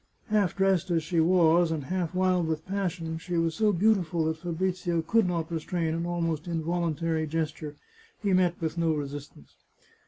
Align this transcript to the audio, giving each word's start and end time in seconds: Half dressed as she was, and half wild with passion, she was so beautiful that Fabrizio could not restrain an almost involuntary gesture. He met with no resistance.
Half 0.29 0.55
dressed 0.55 0.89
as 0.89 1.03
she 1.03 1.19
was, 1.19 1.69
and 1.69 1.83
half 1.83 2.15
wild 2.15 2.47
with 2.47 2.65
passion, 2.65 3.19
she 3.19 3.37
was 3.37 3.53
so 3.53 3.71
beautiful 3.71 4.25
that 4.25 4.37
Fabrizio 4.39 5.03
could 5.03 5.27
not 5.27 5.51
restrain 5.51 5.93
an 5.93 6.07
almost 6.07 6.47
involuntary 6.47 7.27
gesture. 7.27 7.75
He 8.19 8.33
met 8.33 8.59
with 8.59 8.79
no 8.79 8.95
resistance. 8.95 9.57